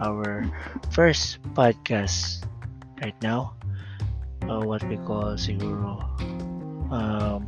[0.00, 0.48] our
[0.90, 2.44] first podcast
[3.00, 3.54] right now.
[4.48, 6.00] Uh, what we call siguro
[6.90, 7.46] um,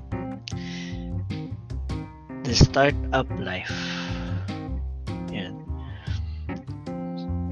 [2.44, 3.72] the startup life.
[5.32, 5.56] Yan.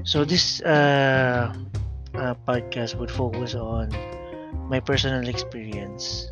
[0.05, 1.51] So this uh
[2.15, 3.89] uh, podcast would focus on
[4.69, 6.29] my personal experience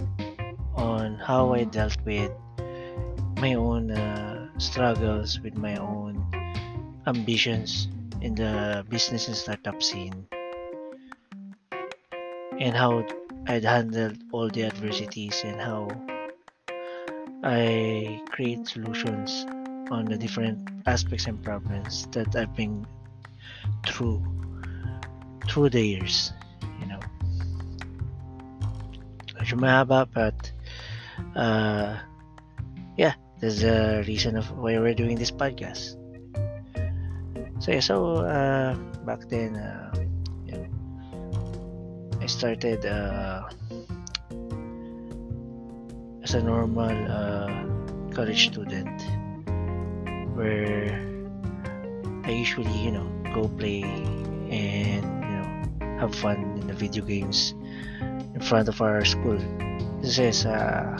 [0.77, 2.31] on how I dealt with
[3.41, 6.23] my own uh, struggles with my own
[7.07, 7.87] ambitions
[8.21, 10.27] in the business and startup scene
[12.59, 13.05] and how
[13.47, 15.89] I'd handled all the adversities and how
[17.43, 19.45] I create solutions
[19.89, 22.85] on the different aspects and problems that I've been
[23.87, 24.21] through
[25.49, 26.33] through the years,
[26.79, 26.99] you know.
[30.13, 30.51] But
[31.35, 31.97] uh,
[32.97, 35.98] yeah, there's a reason of why we're doing this podcast.
[37.59, 39.91] So yeah, so uh, back then, uh,
[40.47, 40.63] yeah,
[42.21, 43.49] I started uh,
[46.23, 47.51] as a normal uh,
[48.15, 48.95] college student,
[50.39, 50.95] where
[52.23, 57.53] I usually, you know, go play and you know have fun in the video games
[57.99, 59.37] in front of our school.
[59.99, 60.95] This is uh,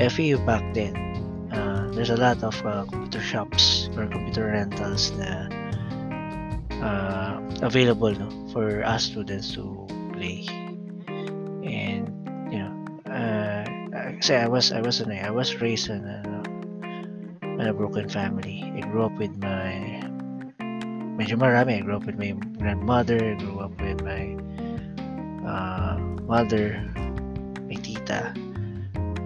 [0.00, 0.96] FEU back then.
[1.52, 5.12] Uh, there's a lot of uh, computer shops or computer rentals
[6.86, 10.46] uh, available no, for us students to play.
[11.66, 12.06] And
[12.50, 12.72] you know,
[13.10, 13.66] uh,
[14.22, 16.22] kasi I was I was ano, I was raised in a,
[17.42, 18.62] in a broken family.
[18.78, 20.06] I grew up with my
[21.18, 21.80] medyo marami.
[21.80, 24.38] I grew up with my grandmother, I grew up with my
[25.42, 26.78] uh, mother,
[27.66, 28.30] my tita.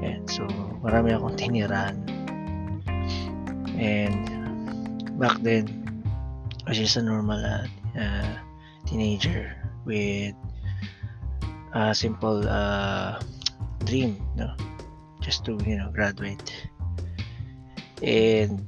[0.00, 0.48] And so,
[0.80, 2.08] marami akong tiniran.
[3.76, 4.24] And
[5.20, 5.79] back then,
[6.70, 7.66] I was just a normal uh,
[7.98, 8.36] uh,
[8.86, 9.50] teenager
[9.84, 10.38] with
[11.74, 13.18] a simple uh,
[13.82, 14.54] dream, no?
[15.18, 16.38] Just to, you know, graduate.
[18.06, 18.64] And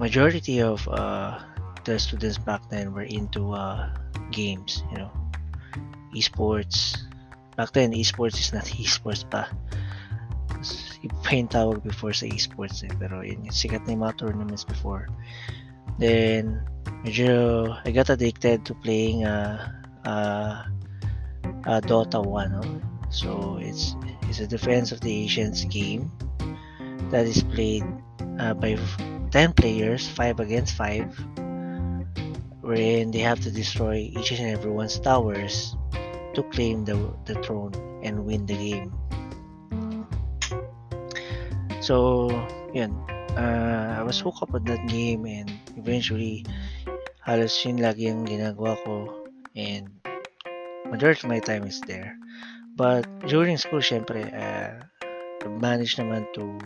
[0.00, 1.38] majority of uh,
[1.84, 3.94] the students back then were into uh,
[4.32, 5.12] games, you know,
[6.10, 7.06] esports.
[7.56, 9.46] Back then, esports is not esports pa.
[11.04, 12.92] Iba yung tawag before sa esports eh.
[12.96, 15.12] Pero yun, sikat na yung mga tournaments before.
[16.00, 16.64] Then,
[17.04, 19.60] medyo, I got addicted to playing uh,
[20.08, 20.64] uh,
[21.68, 22.56] uh, Dota 1.
[22.56, 22.64] No?
[23.12, 23.94] So, it's,
[24.32, 26.08] it's a Defense of the Asians game
[27.12, 27.84] that is played
[28.40, 28.80] uh, by
[29.30, 31.12] 10 players, 5 against 5,
[32.64, 35.76] wherein they have to destroy each and everyone's towers
[36.34, 37.72] to claim the, the throne
[38.02, 38.92] and win the game.
[41.84, 42.32] So,
[42.72, 42.96] yun.
[43.36, 46.48] Uh, I was hooked up with that game and eventually
[47.20, 49.12] halos yun lagi yung ginagawa ko
[49.52, 49.92] and
[50.88, 52.16] majority of my time is there.
[52.72, 54.80] But during school, syempre, uh,
[55.60, 56.56] managed naman to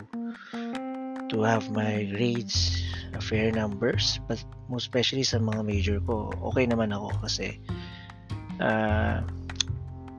[1.35, 2.79] to have my grades
[3.11, 4.39] a fair numbers but
[4.71, 7.59] most especially sa mga major ko okay naman ako kasi
[8.63, 9.21] uh,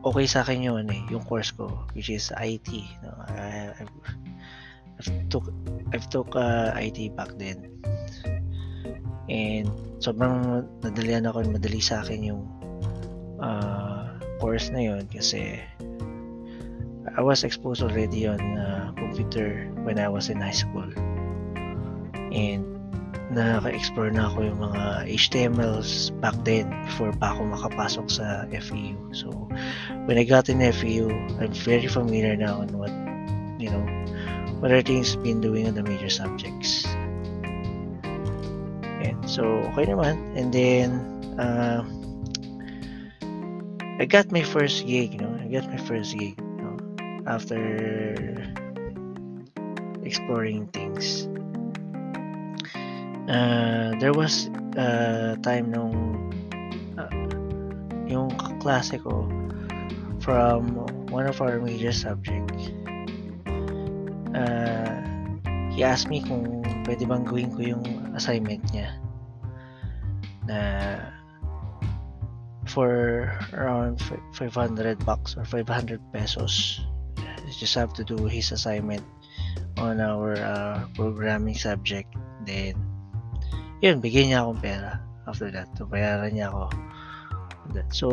[0.05, 1.67] okay sa akin yun eh yung course ko
[1.97, 2.69] which is IT
[3.03, 3.11] no?
[3.27, 3.91] I, I've,
[5.01, 5.49] I've took
[5.97, 7.73] I've took uh, IT back then
[9.33, 9.73] and
[10.05, 12.45] sobrang nadalian ako madali sa akin yung
[13.41, 15.57] uh, course na yun kasi
[17.17, 20.87] I was exposed already on uh, computer when I was in high school.
[22.31, 22.65] And
[23.31, 28.99] nakaka-explore na ako yung mga HTMLs back then before pa ako makapasok sa FEU.
[29.15, 29.31] So,
[30.07, 32.93] when I got in FEU, I'm very familiar now on what,
[33.59, 33.85] you know,
[34.61, 36.85] what are things been doing on the major subjects.
[39.01, 40.21] And so, okay naman.
[40.37, 41.01] And then,
[41.41, 41.81] uh,
[44.01, 46.37] I got my first gig, you know, I got my first gig
[47.25, 47.61] after
[50.05, 51.29] exploring things.
[53.29, 55.95] Uh, there was a time nung
[56.99, 57.13] uh,
[58.09, 59.25] yung klase ko
[60.21, 62.73] from one of our major subject
[64.35, 64.99] uh,
[65.75, 67.85] he asked me kung pwede bang gawin ko yung
[68.15, 68.95] assignment niya
[70.49, 70.59] na
[72.71, 73.99] for around
[74.35, 76.81] 500 bucks or 500 pesos
[77.61, 79.05] just have to do his assignment
[79.77, 82.09] on our uh, programming subject.
[82.47, 82.79] Then,
[83.85, 84.93] yun, bigyan niya akong pera.
[85.29, 85.69] after that.
[85.77, 86.65] Bayaran niya ako.
[87.93, 88.09] So,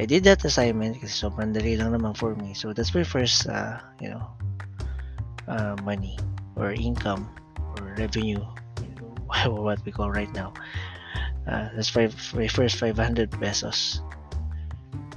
[0.00, 2.56] I did that assignment kasi sobrang dali lang naman for me.
[2.56, 4.24] So, that's my first, uh, you know,
[5.48, 6.18] uh, money
[6.56, 7.28] or income
[7.76, 8.40] or revenue,
[9.46, 10.52] what we call right now.
[11.46, 14.00] Uh, that's five, my first 500 pesos.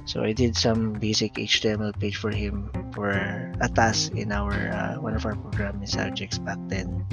[0.06, 5.02] So I did some basic HTML page for him for a task in our uh,
[5.02, 7.06] one of our programming subjects back then.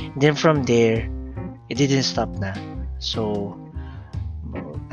[0.00, 1.08] And then from there,
[1.68, 2.56] it didn't stop na.
[3.04, 3.52] So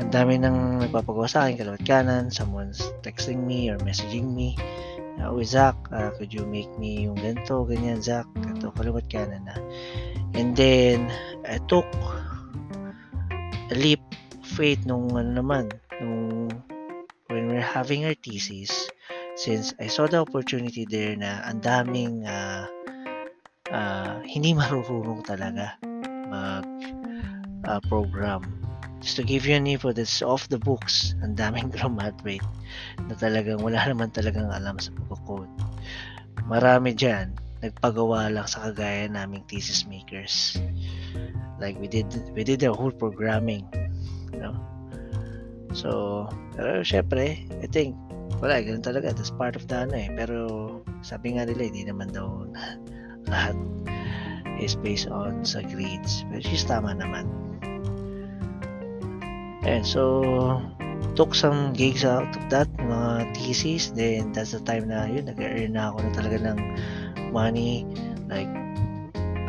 [0.00, 4.56] ang dami nang nagpapagawa sa akin, kalawat kanan, someone's texting me or messaging me.
[5.20, 9.44] Uh, oh, Zach, uh, could you make me yung ganito, ganyan, Zach, ganito, kaliwat kanan
[9.44, 9.56] na.
[10.32, 11.12] And then,
[11.44, 11.84] I took
[13.68, 14.00] a leap
[14.40, 15.68] of faith nung ano naman,
[16.00, 16.48] nung
[17.28, 18.88] when we're having our thesis,
[19.36, 22.64] since I saw the opportunity there na ang daming uh,
[23.68, 25.76] uh, hindi marurunong talaga
[26.32, 26.66] mag
[27.68, 28.59] uh, program.
[29.00, 32.44] Just to give you an info that's off the books, ang daming graduate
[33.08, 35.48] na talagang wala naman talagang alam sa pagkakode.
[36.44, 37.32] Marami dyan,
[37.64, 40.60] nagpagawa lang sa kagaya naming thesis makers.
[41.60, 43.68] Like we did we did the whole programming,
[44.32, 44.56] you know.
[45.70, 46.26] So,
[46.58, 47.94] pero syempre, I think,
[48.42, 49.14] wala, ganun talaga.
[49.14, 50.10] That's part of the ano eh.
[50.18, 50.36] Pero,
[51.06, 52.26] sabi nga nila, hindi naman daw
[53.30, 53.54] lahat
[54.58, 56.26] is based on sa grades.
[56.28, 57.30] Pero she's tama naman.
[59.62, 60.24] And so,
[61.16, 63.92] took some gigs out of that, mga thesis.
[63.92, 66.58] Then, that's the time na yun, nag-earn na ako na talaga ng
[67.34, 67.84] money.
[68.26, 68.48] Like,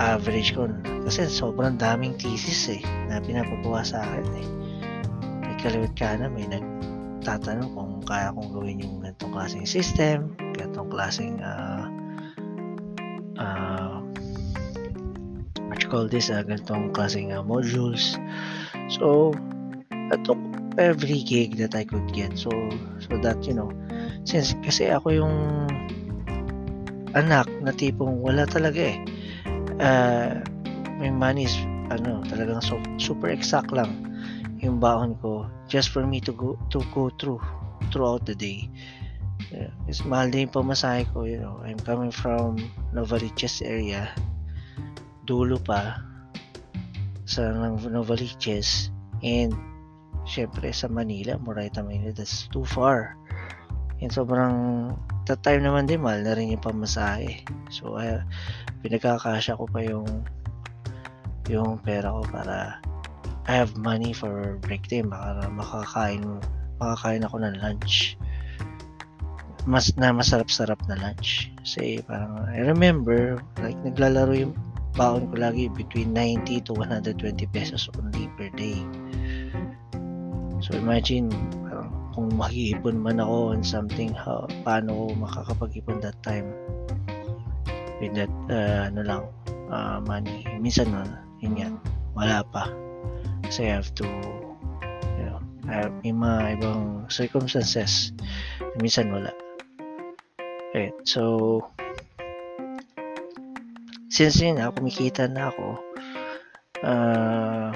[0.01, 0.67] average ko.
[1.07, 4.49] Kasi sobrang daming thesis eh, na pinapagawa sa akin eh
[5.61, 11.85] kaliwat na may nagtatanong kung kaya kong gawin yung ganitong klaseng system, ganitong klaseng uh,
[13.37, 14.01] uh,
[15.69, 18.17] what you call this, uh, ganitong klaseng uh, modules.
[18.89, 19.37] So,
[20.11, 20.37] I took
[20.75, 22.35] every gig that I could get.
[22.35, 22.51] So,
[22.99, 23.71] so that, you know,
[24.27, 25.35] since kasi ako yung
[27.15, 28.99] anak na tipong wala talaga eh.
[29.81, 30.43] Uh,
[30.99, 31.55] may money is
[31.89, 34.11] ano, talagang so, super exact lang
[34.61, 37.41] yung baon ko just for me to go to go through
[37.89, 38.69] throughout the day.
[39.49, 41.59] Yeah, it's mahal din yung pamasahe ko, you know.
[41.65, 42.61] I'm coming from
[42.93, 44.13] Novaliches area.
[45.25, 45.99] Dulo pa
[47.25, 47.51] sa
[47.89, 48.93] Novaliches
[49.25, 49.51] and
[50.31, 53.19] syempre sa Manila, Moraita, Manila, that's too far.
[53.99, 54.95] And sobrang
[55.27, 57.43] that time naman din mahal na rin yung pamasahe.
[57.67, 58.23] So, uh,
[58.79, 60.07] pinagkakasya ko pa yung
[61.51, 62.79] yung pera ko para
[63.49, 66.39] I have money for break time baka makakain
[66.77, 68.15] makakain ako ng lunch
[69.65, 74.53] mas na masarap-sarap na lunch kasi parang I remember like naglalaro yung
[74.95, 77.19] baon ko lagi between 90 to 120
[77.51, 78.79] pesos only per day
[80.71, 81.27] so imagine
[81.67, 86.47] parang kung mag-iipon man ako on something how, paano ko makakapag-ipon that time
[87.99, 89.23] with that uh, ano lang
[89.67, 91.11] uh, money minsan nun
[91.43, 91.67] yun nga
[92.15, 92.71] wala pa
[93.43, 94.07] kasi I have to
[95.19, 98.15] you know, I have, may mga ibang circumstances
[98.79, 99.35] minsan wala.
[100.71, 101.59] Okay, so
[104.07, 105.67] since yun na, kumikita na ako,
[106.87, 107.75] uh,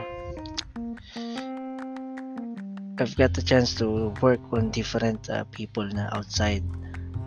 [2.96, 6.64] I've got the chance to work on different uh, people na outside.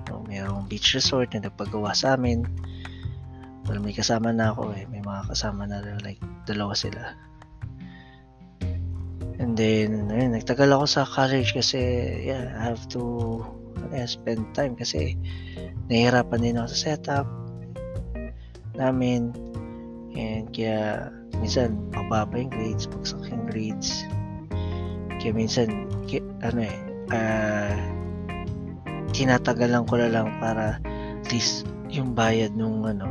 [0.09, 2.49] So, mayroong beach resort na nagpagawa sa amin.
[3.69, 4.89] Well, may kasama na ako eh.
[4.89, 7.13] May mga kasama na like dalawa sila.
[9.37, 11.79] And then, ayun, nagtagal ako sa college kasi,
[12.25, 13.45] yeah, I have to
[13.93, 15.21] yeah, spend time kasi
[15.93, 17.29] nahihirapan din ako sa setup
[18.73, 19.37] namin.
[20.17, 21.13] And kaya,
[21.45, 24.09] minsan, mababa yung grades, bagsak yung grades.
[25.19, 25.91] Kaya minsan,
[26.47, 26.77] ano eh,
[27.11, 27.75] uh,
[29.11, 30.79] tinatagalan ko na lang para
[31.19, 33.11] at least yung bayad nung ano,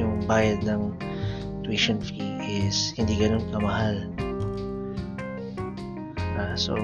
[0.00, 0.96] yung bayad ng
[1.66, 4.08] tuition fee is hindi ganun kamahal.
[6.36, 6.74] Uh, so,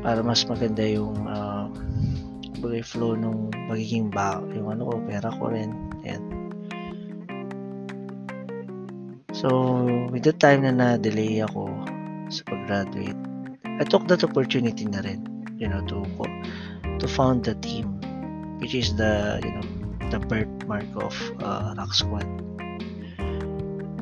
[0.00, 1.68] para mas maganda yung uh,
[2.82, 5.85] flow nung magiging ba yung ano ko, pera ko rin.
[9.36, 11.68] So, with the time na na-delay ako
[12.32, 13.20] sa pag-graduate,
[13.68, 15.28] I took that opportunity na rin,
[15.60, 16.08] you know, to
[16.96, 18.00] to found the team,
[18.64, 19.66] which is the, you know,
[20.08, 21.12] the birthmark of
[21.44, 22.24] uh, Rock Squad.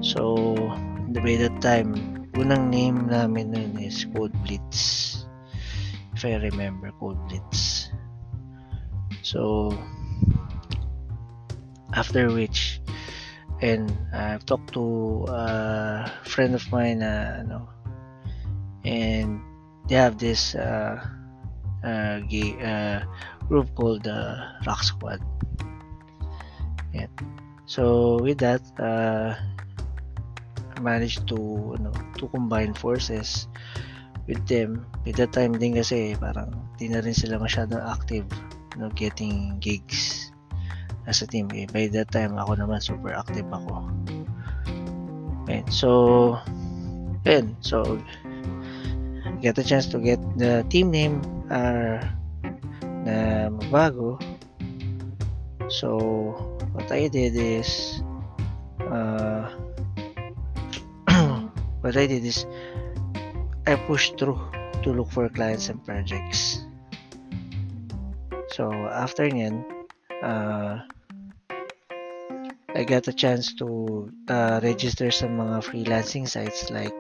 [0.07, 0.55] So,
[1.11, 1.99] by that time,
[2.39, 5.27] unang name namin nun is Code Blitz.
[6.15, 7.91] If I remember, Code Blitz.
[9.27, 9.75] So,
[11.91, 12.84] after which,
[13.65, 17.65] and I've talked to a friend of mine uh, ano,
[18.85, 19.41] and
[19.89, 21.01] they have this uh,
[21.81, 23.09] uh, gay, uh,
[23.49, 25.25] group called uh, Rock Squad.
[26.93, 27.09] Yeah.
[27.65, 29.33] So with that, uh,
[30.77, 31.91] I managed to ano,
[32.21, 33.49] to combine forces
[34.29, 34.85] with them.
[35.09, 38.29] With that time din kasi parang di na rin sila masyadong active
[38.77, 40.24] you know, getting gigs
[41.07, 41.49] as a team.
[41.55, 43.89] Eh, by that time, ako naman super active ako.
[45.49, 46.41] And so,
[47.25, 48.01] then, so,
[49.41, 51.21] get a chance to get the team name
[51.53, 52.01] uh,
[53.05, 54.17] na mabago.
[55.69, 56.33] So,
[56.73, 58.01] what I did is,
[58.81, 59.53] uh,
[61.85, 62.49] what I did is,
[63.67, 64.41] I pushed through
[64.85, 66.65] to look for clients and projects.
[68.53, 69.65] So, after nyan,
[70.23, 70.85] uh,
[72.75, 76.91] I got a chance to uh, register sa mga freelancing sites like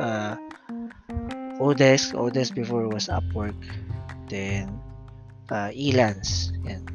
[0.00, 0.40] uh,
[1.60, 2.16] Odesk.
[2.16, 3.52] Odesk before was Upwork.
[4.32, 4.72] Then,
[5.52, 6.56] uh, Elance.
[6.64, 6.88] Yan.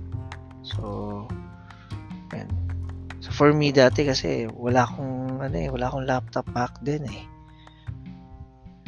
[0.66, 1.30] So,
[2.34, 2.50] yan.
[3.22, 7.30] So, for me dati kasi wala akong, ano eh, wala akong laptop back then eh.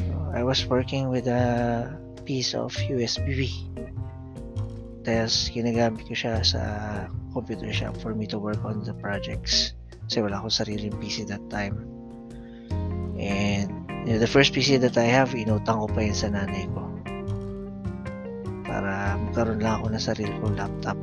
[0.02, 1.94] So, I was working with a
[2.26, 3.54] piece of USB.
[5.06, 6.62] Tapos, ginagamit ko siya sa
[7.38, 9.78] computer shop for me to work on the projects.
[10.10, 11.86] Kasi wala akong sariling PC that time.
[13.20, 13.70] And
[14.10, 16.82] you know, the first PC that I have, inutang ko pa yun sa nanay ko.
[18.66, 20.98] Para magkaroon lang ako ng sarili kong laptop.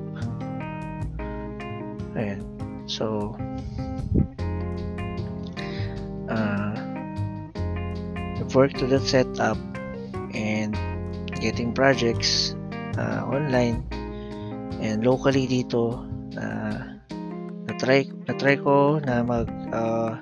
[2.19, 2.41] Ayan.
[2.89, 3.35] So,
[6.31, 6.75] uh,
[8.55, 9.59] work to that setup
[10.33, 10.79] and
[11.43, 12.55] getting projects
[12.97, 13.83] uh, online
[14.79, 16.47] and locally dito na
[17.71, 20.21] na-try, na-try ko na mag uh,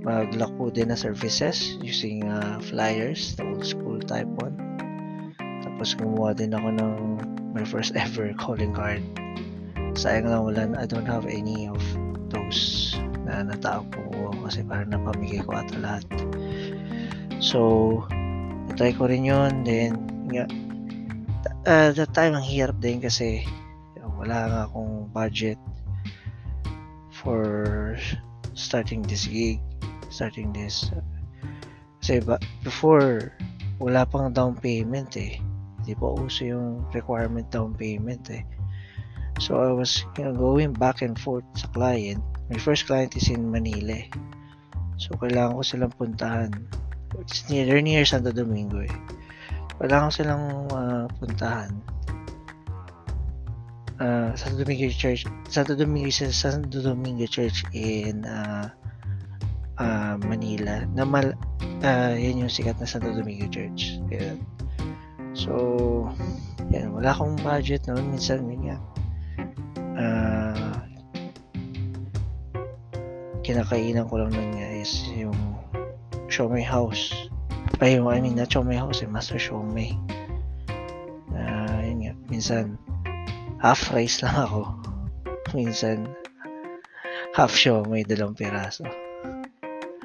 [0.00, 4.56] maglako din na services using uh, flyers, the old school type one.
[5.60, 6.92] Tapos gumawa din ako ng
[7.52, 9.04] my first ever calling card.
[9.98, 11.82] Sayang lang wala, I don't have any of
[12.32, 12.96] those
[13.28, 16.06] na natao ko kasi parang napamigay ko ata lahat.
[17.40, 17.60] So,
[18.70, 19.66] na-try ko rin yun.
[19.66, 20.00] Then,
[20.32, 20.44] nga,
[21.68, 23.44] uh, that time ang hirap din kasi
[24.20, 25.56] wala nga akong budget
[27.08, 27.96] for
[28.52, 29.64] starting this gig
[30.10, 30.90] starting this.
[32.02, 32.36] Kasi ba,
[32.66, 33.32] before
[33.78, 35.38] wala pang down payment eh.
[35.80, 38.44] Hindi pa uso yung requirement down payment eh.
[39.40, 42.20] So I was you know, going back and forth sa client.
[42.52, 44.10] My first client is in Manila eh.
[45.00, 46.52] so kailangan ko silang puntahan.
[47.16, 48.92] It's near, near Santo Domingo eh.
[49.80, 51.72] Kailangan ko silang uh, puntahan
[54.00, 58.72] uh, Santo Domingo Church Santo Domingo Santo Domingo Church in uh,
[59.78, 60.88] uh, Manila.
[60.96, 61.36] Na mal
[61.84, 64.00] uh, yan yung sikat na Santo Domingo Church.
[64.10, 64.40] Yan.
[65.30, 66.10] so
[66.74, 68.10] yan wala akong budget noon.
[68.10, 68.78] Minsan yun nga.
[70.00, 70.74] Uh,
[73.44, 75.36] kinakainan ko lang nun nga is yung
[76.32, 77.12] Shomei House.
[77.80, 79.96] Ay yung I mean not Shomei House eh Master Shomei
[81.32, 82.76] uh, yun nga minsan
[83.60, 84.62] half rice lang ako.
[85.52, 86.08] Minsan,
[87.36, 88.88] half show may dalawang piraso.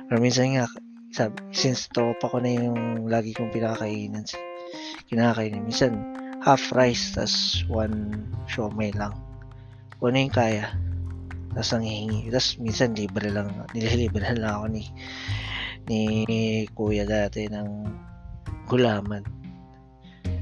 [0.06, 0.68] Pero minsan nga,
[1.16, 4.28] sabi, since top ako na yung lagi kong pinakakainan,
[5.08, 5.64] kinakainin.
[5.64, 5.96] Minsan,
[6.44, 9.16] half rice, tas one show may lang.
[9.98, 10.76] Kung ano yung kaya.
[11.56, 12.28] Tapos ang hihingi.
[12.28, 14.84] Tapos minsan libre lang, nililibre lang ako ni
[15.86, 16.00] ni
[16.76, 17.70] kuya dati ng
[18.68, 19.24] gulaman.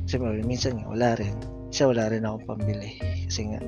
[0.03, 3.01] Kasi minsan wala rin isa wala rin akong pambili.
[3.25, 3.60] Kasi nga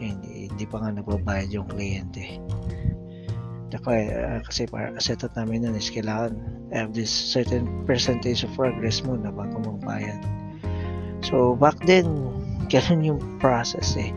[0.00, 2.40] hindi, hindi pa nga nagbabayad yung kliyente.
[3.68, 6.40] Daka, uh, kasi para setup namin nun is kailangan
[6.72, 10.16] have this certain percentage of progress muna bago magbayad.
[11.20, 12.08] So back then
[12.72, 14.08] ganun yung process eh.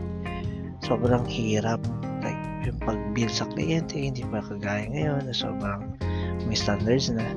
[0.80, 1.84] Sobrang hirap.
[2.24, 5.28] Like yung pag-bill sa kliyente hindi pa kagaya ngayon.
[5.36, 6.00] Sobrang
[6.48, 7.28] may standards na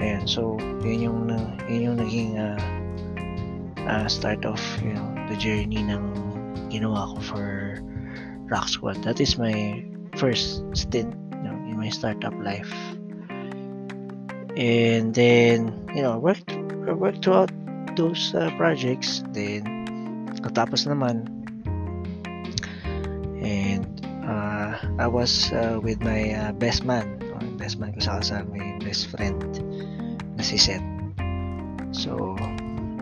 [0.00, 1.20] Ayan, so yun yung
[1.68, 2.56] yun yung naging uh,
[3.84, 6.00] uh, start of you know the journey ng
[6.72, 7.46] ginawa ko for
[8.48, 9.04] Rock Squad.
[9.04, 9.84] That is my
[10.16, 12.72] first stint you know, in my startup life.
[14.56, 16.48] And then, you know, worked
[16.96, 17.52] worked throughout
[17.92, 19.20] those uh, projects.
[19.36, 19.68] Then,
[20.40, 21.28] katapos naman,
[23.36, 23.84] and
[24.24, 27.20] uh, I was uh, with my uh, best man.
[27.60, 29.36] Best man ko sa kasama, my best friend
[30.40, 30.80] na si Seth.
[31.92, 32.32] So,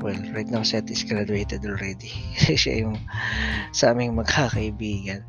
[0.03, 2.11] well, right now Seth is graduated already.
[2.35, 2.99] Siya yung
[3.71, 5.23] sa aming magkakaibigan.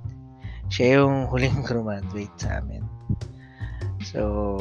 [0.69, 2.81] siya yung huling graduate sa amin.
[4.01, 4.57] So,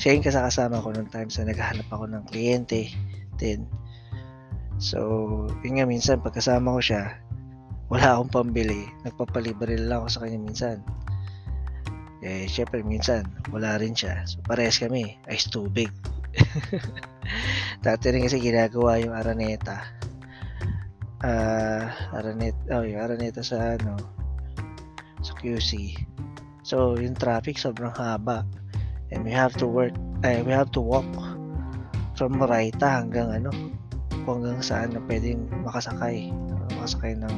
[0.00, 2.92] siya yung kasakasama ko nung time sa naghahanap ako ng kliyente
[3.36, 3.68] din.
[4.80, 5.00] So,
[5.64, 7.02] yun nga minsan pagkasama ko siya,
[7.92, 8.88] wala akong pambili.
[9.04, 10.80] Nagpapalibre lang ako sa kanya minsan.
[12.24, 14.24] Eh, syempre minsan, wala rin siya.
[14.24, 15.92] So, parehas kami, ice tubig.
[17.84, 19.84] Dati rin kasi ginagawa yung araneta.
[21.24, 23.96] Uh, araneta, oh, yung araneta sa ano,
[25.24, 25.96] sa QC.
[26.64, 28.44] So, yung traffic sobrang haba.
[29.12, 31.06] And we have to work, eh, we have to walk
[32.16, 33.50] from Moraita hanggang ano,
[34.24, 36.32] hanggang saan na pwedeng makasakay.
[36.76, 37.34] Makasakay ng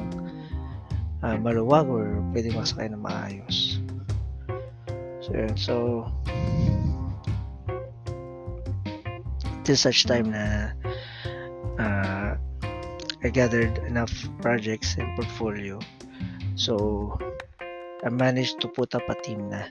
[1.27, 3.83] uh, maluwag or pwedeng makasakay ng maayos.
[5.27, 5.55] So, yun.
[5.59, 5.75] So,
[9.67, 10.71] till such time na
[11.83, 12.39] uh,
[13.27, 15.83] I gathered enough projects and portfolio.
[16.55, 17.19] So,
[18.07, 19.67] I managed to put up a team na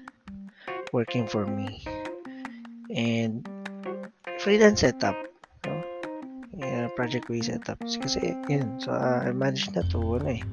[0.92, 1.88] working for me.
[2.92, 3.48] And
[4.44, 5.16] freelance setup.
[5.64, 5.80] No?
[6.60, 7.80] Yeah, project based setup.
[7.80, 8.84] Kasi, yun.
[8.84, 10.44] So, uh, I managed na to, ano eh,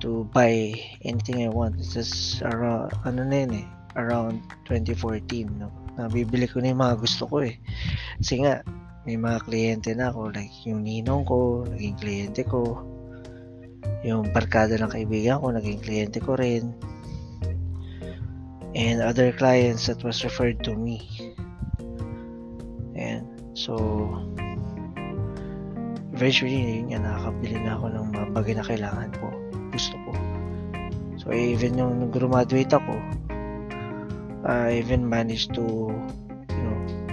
[0.00, 0.72] to buy
[1.04, 1.76] anything I want.
[1.76, 6.96] It's just around, ano na yun eh, around 2014 no nabibili ko na yung mga
[7.02, 7.58] gusto ko eh
[8.18, 8.66] kasi nga
[9.06, 12.82] may mga kliyente na ako like yung ninong ko naging kliyente ko.
[14.04, 16.74] Yung barkada ng kaibigan ko naging kliyente ko rin.
[18.76, 21.08] And other clients that was referred to me.
[22.98, 23.78] And so
[26.12, 29.26] eventually yun nga nakakabili na ako ng mga bagay na kailangan ko
[29.70, 30.12] gusto ko.
[31.22, 32.98] So even yung graduate ako
[34.42, 35.94] I even managed to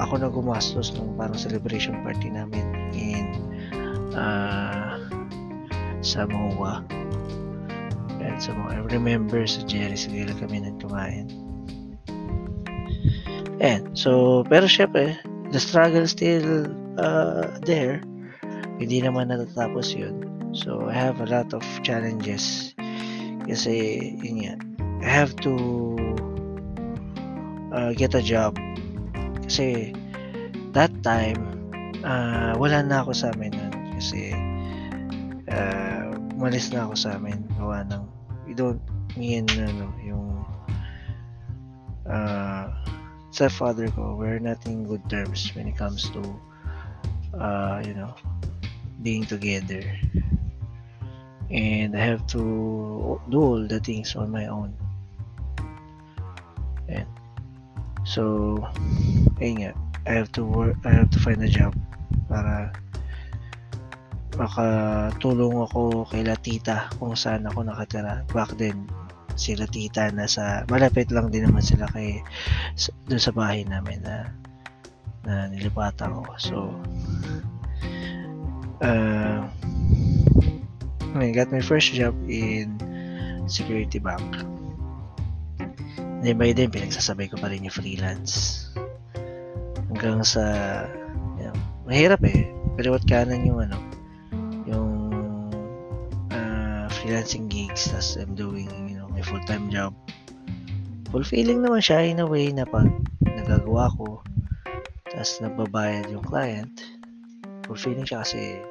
[0.02, 3.26] ako na gumastos ng parang celebration party namin in
[4.16, 5.00] uh,
[6.04, 6.84] sa MOA
[8.20, 11.32] and sa mga I remember sa Jerry Sigila kami nang kumain
[13.64, 15.16] and so pero syempre
[15.56, 16.68] the struggle still
[17.00, 18.02] uh, there.
[18.76, 20.28] Hindi naman natatapos yun.
[20.52, 22.76] So I have a lot of challenges.
[23.48, 24.54] Kasi yun nga
[25.06, 25.54] I have to
[27.72, 28.58] uh, get a job.
[29.46, 29.94] Kasi
[30.74, 31.40] that time,
[32.02, 33.74] uh, wala na ako sa amin nun.
[33.96, 34.34] Kasi
[35.48, 37.46] uh, umalis na ako sa amin.
[37.56, 38.04] Gawa ng,
[38.50, 38.82] we don't,
[39.16, 40.44] me and ano, yung
[42.10, 42.68] uh,
[43.32, 46.22] stepfather ko, we're not in good terms when it comes to,
[47.38, 48.14] uh, you know,
[49.04, 49.84] being together.
[51.52, 54.74] And I have to do all the things on my own.
[58.06, 58.62] So,
[59.42, 59.72] ayun nga,
[60.06, 61.74] I have to work, I have to find a job
[62.30, 62.70] para
[64.38, 68.22] makatulong ako kay Latita kung saan ako nakatira.
[68.30, 68.86] Back then,
[69.34, 72.22] si Latita nasa, malapit lang din naman sila kay,
[73.10, 74.30] dun sa bahay namin na,
[75.26, 76.34] na nilipatan ko.
[76.38, 76.58] So,
[78.86, 79.50] uh,
[81.16, 82.78] I got my first job in
[83.48, 84.55] security bank.
[86.26, 88.66] Then by then, pinagsasabay ko pa rin yung freelance.
[89.94, 90.42] Hanggang sa,
[91.38, 91.54] you
[91.86, 92.50] mahirap eh.
[92.74, 93.78] Pero what kanan yung ano,
[94.66, 94.90] yung
[96.34, 99.94] uh, freelancing gigs, tas I'm doing, you know, my full-time job.
[101.14, 102.90] Fulfilling naman siya in a way na pag
[103.22, 104.26] nagagawa ko,
[105.14, 106.74] tas nagbabayad yung client,
[107.70, 108.66] fulfilling siya kasi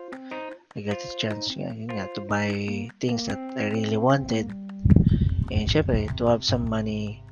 [0.74, 2.50] I got a chance nga, yun nga, to buy
[2.98, 4.50] things that I really wanted.
[5.54, 7.23] And syempre, to have some money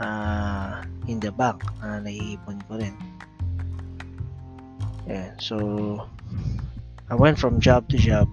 [0.00, 2.96] uh, in the bank na uh, naiipon ko rin.
[5.04, 5.56] Yeah, so
[7.10, 8.26] I went from job to job.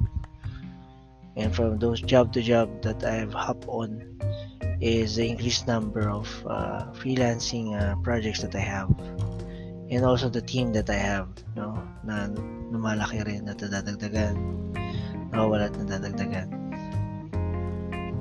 [1.38, 4.02] And from those job to job that I've hopped on
[4.82, 8.90] is the increased number of uh, freelancing uh, projects that I have.
[9.90, 12.28] And also the team that I have no na
[12.74, 14.36] lumalaki rin na dadagdagan
[15.30, 16.50] nawawala at nadadagdagan.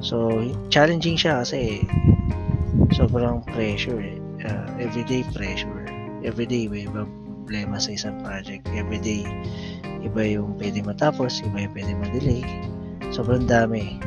[0.04, 0.30] So
[0.68, 1.88] challenging siya kasi
[2.92, 4.18] sobrang pressure eh.
[4.44, 5.86] Uh, everyday pressure.
[6.22, 7.06] Everyday may iba
[7.46, 8.66] problema sa isang project.
[8.74, 9.26] Everyday
[10.02, 12.42] iba yung pwede matapos, iba yung pwede ma-delay.
[13.14, 14.02] Sobrang dami.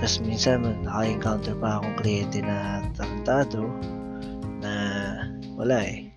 [0.00, 3.68] Tapos minsan naka-encounter pa akong kliyente na tarantado
[4.64, 4.72] na
[5.58, 6.08] wala eh.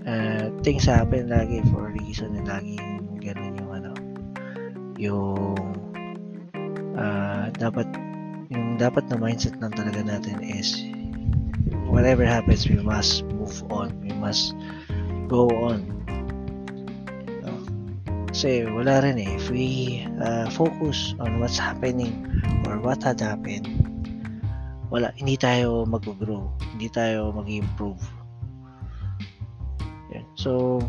[0.00, 3.92] Uh, things happen lagi for a reason and laging ganun yung ano
[4.96, 5.60] yung
[6.96, 7.84] uh, dapat
[8.80, 10.80] dapat na mindset lang talaga natin is
[11.92, 13.92] whatever happens, we must move on.
[14.00, 14.56] We must
[15.28, 15.84] go on.
[17.44, 17.52] No?
[18.32, 19.36] Kasi wala rin eh.
[19.36, 22.24] If we uh, focus on what's happening
[22.64, 23.68] or what had happened,
[24.88, 26.48] wala, hindi tayo mag-grow.
[26.72, 28.00] Hindi tayo mag-improve.
[30.40, 30.80] So,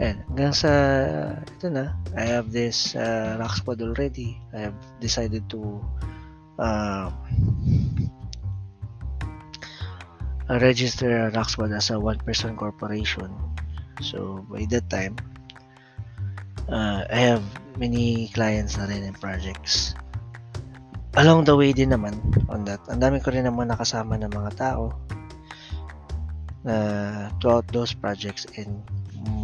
[0.00, 0.72] and hanggang sa,
[1.44, 4.40] ito na, I have this uh, rock squad already.
[4.56, 5.84] I have decided to
[6.56, 7.12] uh,
[10.48, 13.30] register squad as a one-person corporation
[14.00, 15.20] So, by that time,
[16.72, 17.44] uh, I have
[17.76, 19.92] many clients na rin and projects.
[21.20, 22.16] Along the way din naman
[22.48, 24.96] on that, ang dami ko rin naman nakasama ng mga tao
[26.64, 26.76] na
[27.40, 28.80] throughout those projects and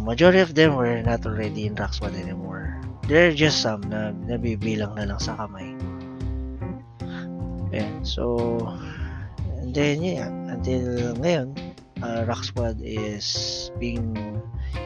[0.03, 2.81] majority of them were not already in Rocksquad anymore.
[3.07, 5.75] There are just some na nabibilang na lang sa kamay.
[7.71, 8.59] And so,
[9.59, 11.55] and then yeah, until ngayon,
[12.01, 14.15] uh, Rock Squad is being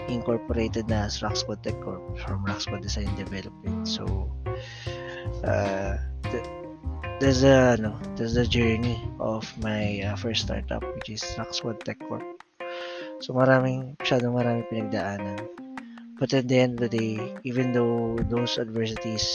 [0.09, 3.87] incorporated na as Rock Squad Tech Corp from Rock Squad Design Development.
[3.87, 4.29] So,
[5.45, 5.97] uh,
[6.29, 6.49] th-
[7.21, 11.85] there's a no, there's a journey of my uh, first startup which is Rock Squad
[11.85, 12.40] Tech Corp.
[13.21, 15.45] So maraming masyadong maraming pinagdaanan.
[16.17, 19.25] But at the end of the day, even though those adversities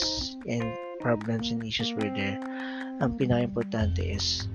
[0.47, 2.39] and problems and issues were there,
[2.99, 4.47] ang pinaka-importante is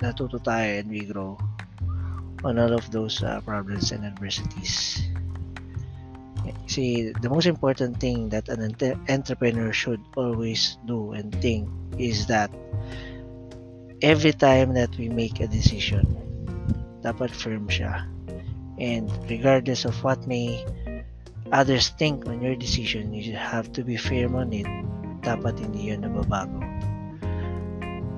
[0.00, 1.36] natuto tayo and we grow
[2.44, 5.02] on all of those uh, problems and adversities.
[6.68, 12.28] See, the most important thing that an ent- entrepreneur should always do and think is
[12.28, 12.52] that
[14.00, 16.04] every time that we make a decision,
[17.04, 18.17] dapat firm siya.
[18.78, 20.62] And regardless of what may
[21.50, 24.66] others think on your decision, you have to be firm on it.
[25.26, 26.62] Dapat hindi yun nababago.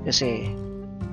[0.05, 0.53] Kasi,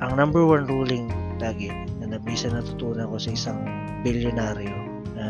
[0.03, 3.59] ang number one ruling lagi na nabisa natutunan ko sa isang
[4.03, 4.77] bilyonaryo
[5.15, 5.25] na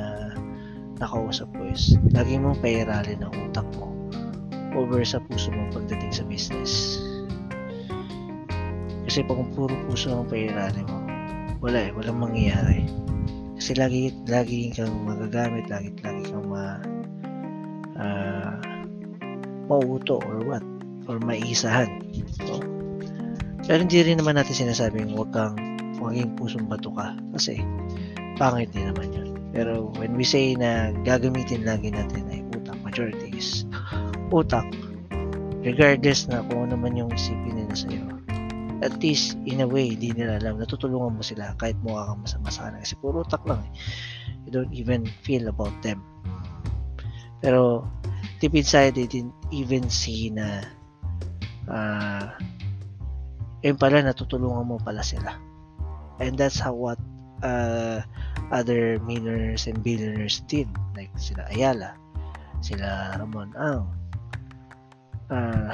[0.98, 3.94] nakausap ko is lagi mong pairalin ang utak mo
[4.78, 7.02] over sa puso mo pagdating sa business.
[9.08, 11.00] Kasi pag puro puso ang pairalin mo,
[11.64, 12.86] wala eh, walang mangyayari.
[13.68, 16.80] Kasi lagi, lagi kang magagamit, lagi, lagi kang ma,
[18.00, 18.56] uh,
[19.68, 20.64] mauuto or what,
[21.12, 22.00] or maisahan.
[22.48, 22.64] So,
[23.68, 25.60] pero hindi rin naman natin sinasabing huwag kang
[26.00, 27.60] maging pusong bato ka kasi
[28.40, 29.36] pangit din naman yun.
[29.52, 33.68] Pero when we say na gagamitin lagi natin ay utak, majority is
[34.32, 34.64] utak,
[35.60, 38.17] regardless na kung ano man yung isipin nila sa'yo,
[38.82, 42.50] at least in a way, hindi nila alam, natutulungan mo sila kahit mukha kang masama
[42.54, 43.72] sa kanila kasi puro utak lang eh.
[44.48, 46.06] You don't even feel about them.
[47.42, 47.86] Pero
[48.40, 50.66] deep inside, they didn't even see na
[51.68, 52.32] uh,
[53.66, 55.34] yun pala, natutulungan mo pala sila
[56.20, 57.00] and that's how what
[57.44, 58.02] uh,
[58.52, 61.94] other millionaires and billionaires did like sila Ayala
[62.62, 63.86] sila Ramon Ang
[65.30, 65.74] uh,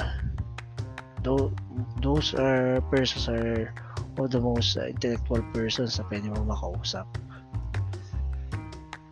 [1.24, 1.52] th-
[2.04, 3.72] those are persons are
[4.14, 7.08] one of the most uh, intellectual persons na pwede mo makausap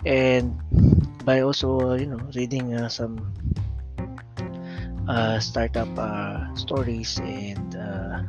[0.05, 0.55] and
[1.25, 3.19] by also uh, you know reading uh, some
[5.09, 8.23] uh, startup uh, stories and uh,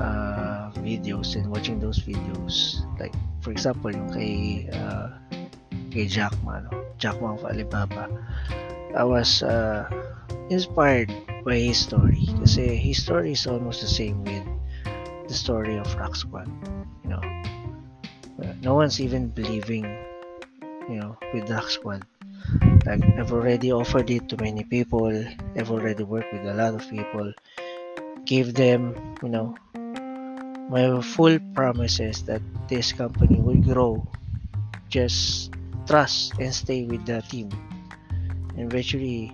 [0.00, 5.12] uh, videos and watching those videos like for example yung kay uh,
[5.92, 6.72] kay Jack Ma no?
[6.96, 8.08] Jack Ma of Alibaba
[8.94, 9.88] I was uh,
[10.48, 11.10] inspired
[11.44, 12.26] by his story.
[12.40, 14.44] Kasi his story is almost the same with
[15.28, 16.48] the story of Rock Squad
[17.04, 17.22] you know.
[18.42, 19.84] Uh, no one's even believing
[20.88, 22.04] you know with Rock Squad
[22.84, 25.08] like I've already offered it to many people.
[25.56, 27.32] I've already worked with a lot of people.
[28.24, 29.56] Gave them you know
[30.68, 34.06] my full promises that this company will grow.
[34.88, 35.52] Just
[35.88, 37.48] trust and stay with the team.
[38.56, 39.32] And eventually,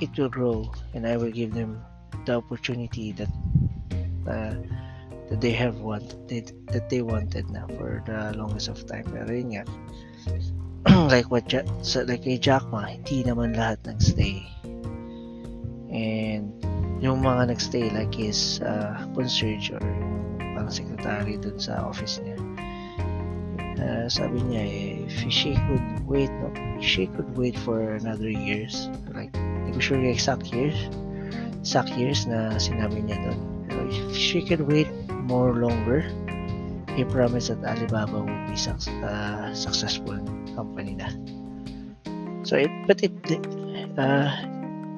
[0.00, 1.82] it will grow, and I will give them
[2.24, 3.32] the opportunity that
[4.26, 4.54] uh,
[5.30, 9.04] that they have wanted that they wanted na for the longest of time.
[9.10, 9.64] Pero nga,
[11.12, 11.46] like what
[12.08, 14.44] like kay Jack Ma, hindi naman lahat nag-stay.
[15.88, 16.52] And
[16.98, 19.80] yung mga nagstay like his uh, concierge or
[20.58, 22.34] pang secretary dun sa office niya
[23.78, 26.50] uh, sabi niya eh, if she could wait no,
[26.82, 29.30] she could wait for another years like
[29.78, 30.90] ko sure yung exact years
[31.62, 33.38] exact years na sinabi niya doon
[33.70, 34.90] pero if she could wait
[35.30, 36.02] more longer
[36.98, 38.74] he promised that Alibaba would be su-
[39.06, 40.18] uh, successful
[40.58, 41.06] company na
[42.42, 43.14] so it but it
[43.94, 44.34] uh,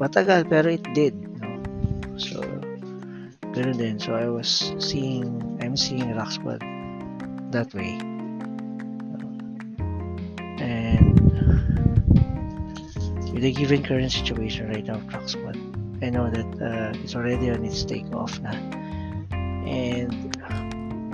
[0.00, 1.12] matagal pero it did
[2.20, 2.44] So,
[3.56, 3.96] ganun din.
[3.96, 5.24] So, I was seeing,
[5.64, 6.60] I'm seeing Squad
[7.50, 7.96] that way.
[13.40, 15.56] With the given current situation right now, Trucksquad,
[16.04, 18.52] I know that uh, it's already on its takeoff now,
[19.64, 20.36] and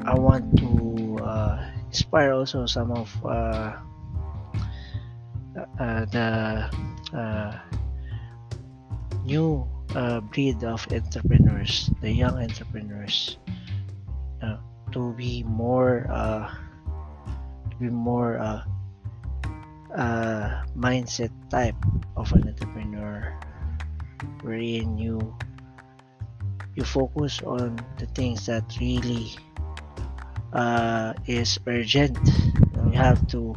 [0.04, 3.78] I want to uh, inspire also some of uh,
[5.78, 6.66] uh, the
[7.14, 7.58] uh,
[9.22, 9.62] new
[9.94, 13.38] uh, breed of entrepreneurs, the young entrepreneurs,
[14.90, 16.06] to be more,
[17.70, 18.38] to be more
[19.96, 21.76] uh, uh, mindset type
[22.16, 23.32] of an entrepreneur,
[24.42, 25.18] wherein you
[26.76, 29.32] you focus on the things that really
[30.52, 32.18] uh, is urgent.
[32.76, 33.56] You have to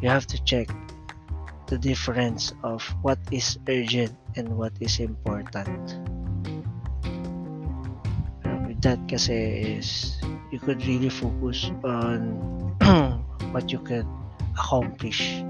[0.00, 0.68] you have to check
[1.66, 5.96] the difference of what is urgent and what is important.
[8.68, 10.20] With that kasi is
[10.52, 12.36] you could really focus on
[13.56, 14.21] what you can
[14.54, 15.42] accomplish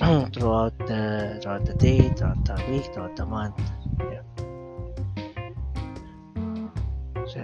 [0.32, 3.58] throughout the throughout the day, throughout the week, throughout the month.
[4.00, 4.24] Yeah.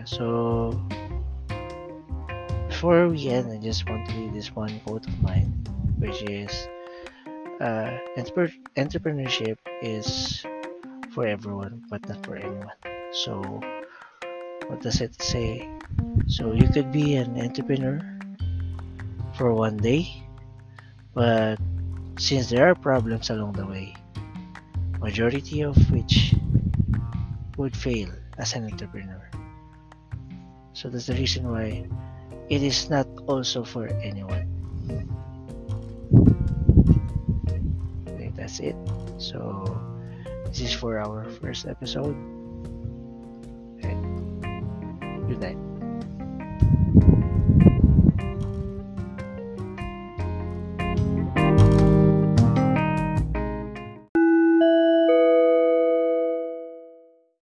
[0.05, 0.81] So,
[2.69, 5.51] before we end, I just want to read this one quote of mine,
[5.99, 6.51] which is
[7.61, 10.45] uh, entrepreneurship is
[11.13, 12.79] for everyone, but not for anyone.
[13.13, 13.43] So,
[14.67, 15.69] what does it say?
[16.27, 18.10] So, you could be an entrepreneur
[19.41, 20.05] for one day,
[21.17, 21.57] but
[22.21, 23.97] since there are problems along the way,
[25.01, 26.37] majority of which
[27.57, 29.31] would fail as an entrepreneur.
[30.75, 31.89] So that's the reason why
[32.51, 34.45] it is not also for anyone.
[38.37, 38.77] that's it.
[39.17, 39.65] So
[40.53, 42.17] this is for our first episode.
[43.81, 44.05] And
[45.29, 45.70] good night.